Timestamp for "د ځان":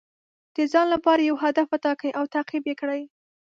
0.55-0.87